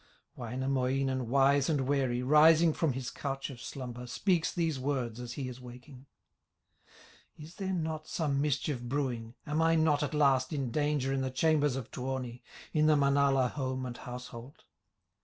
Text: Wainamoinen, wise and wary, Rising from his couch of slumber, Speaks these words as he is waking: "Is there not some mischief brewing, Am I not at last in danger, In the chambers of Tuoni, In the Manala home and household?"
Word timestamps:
Wainamoinen, 0.35 1.27
wise 1.29 1.69
and 1.69 1.81
wary, 1.87 2.23
Rising 2.23 2.73
from 2.73 2.93
his 2.93 3.11
couch 3.11 3.51
of 3.51 3.61
slumber, 3.61 4.07
Speaks 4.07 4.51
these 4.51 4.79
words 4.79 5.19
as 5.19 5.33
he 5.33 5.47
is 5.47 5.61
waking: 5.61 6.07
"Is 7.37 7.53
there 7.57 7.71
not 7.71 8.07
some 8.07 8.41
mischief 8.41 8.81
brewing, 8.81 9.35
Am 9.45 9.61
I 9.61 9.75
not 9.75 10.01
at 10.01 10.15
last 10.15 10.53
in 10.53 10.71
danger, 10.71 11.13
In 11.13 11.21
the 11.21 11.29
chambers 11.29 11.75
of 11.75 11.91
Tuoni, 11.91 12.41
In 12.73 12.87
the 12.87 12.95
Manala 12.97 13.49
home 13.49 13.85
and 13.85 13.95
household?" 13.95 14.63